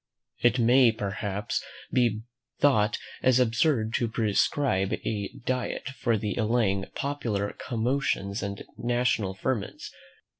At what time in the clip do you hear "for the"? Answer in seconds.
5.89-6.33